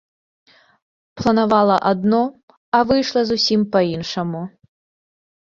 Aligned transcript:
Планавала 1.19 1.75
адно, 1.91 2.21
а 2.79 2.81
выйшла 2.93 3.21
зусім 3.33 3.61
па-іншаму. 3.77 4.41